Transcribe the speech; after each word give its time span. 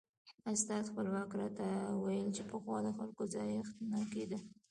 استاد 0.51 0.83
خپلواک 0.91 1.29
راته 1.39 1.67
ویل 2.03 2.27
چې 2.35 2.43
پخوا 2.51 2.77
د 2.85 2.89
خلکو 2.97 3.23
ځایښت 3.33 3.75
نه 3.91 3.99
کېده. 4.13 4.37